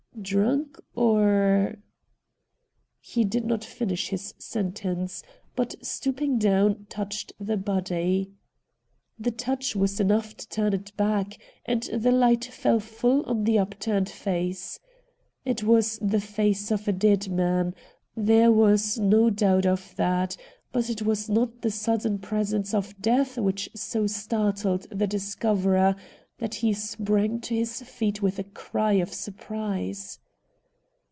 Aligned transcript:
'Drunk— 0.31 0.79
or' 0.95 1.77
He 2.99 3.23
did 3.23 3.43
not 3.45 3.63
finish 3.63 4.09
his 4.09 4.35
sentence; 4.37 5.23
but, 5.55 5.73
stooping 5.83 6.37
down, 6.37 6.85
touched 6.89 7.33
the 7.39 7.57
body. 7.57 8.29
The 9.17 9.31
touch 9.31 9.75
was 9.75 9.99
enough 9.99 10.37
to 10.37 10.47
turn 10.47 10.73
it 10.73 10.95
back, 10.95 11.39
and 11.65 11.83
the 11.83 12.11
hght 12.11 12.43
fell 12.49 12.79
full 12.79 13.23
on 13.23 13.45
the 13.45 13.57
up 13.57 13.79
turned 13.79 14.09
face. 14.09 14.79
It 15.43 15.63
was 15.63 15.97
the 15.99 16.21
face 16.21 16.71
of 16.71 16.87
a 16.87 16.91
dead 16.93 17.29
man; 17.29 17.73
there 18.15 18.51
was 18.51 18.99
no 18.99 19.31
doubt 19.31 19.65
of 19.65 19.95
that; 19.95 20.37
but 20.71 20.89
it 20.89 21.01
was 21.01 21.29
not 21.29 21.61
the 21.61 21.71
sudden 21.71 22.19
presence 22.19 22.75
of 22.75 23.01
death 23.01 23.39
which 23.39 23.69
so 23.73 24.05
startled 24.05 24.83
the 24.91 25.07
discoverer 25.07 25.95
that 26.37 26.55
he 26.55 26.73
sprang 26.73 27.39
to 27.39 27.53
his 27.53 27.83
feet 27.83 28.19
with 28.19 28.39
a 28.39 28.43
cry 28.43 28.93
of 28.93 29.13
surprise. 29.13 30.17